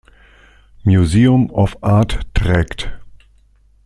Museum 0.83 1.51
of 1.53 1.77
Art 1.83 2.21
trägt. 2.33 2.89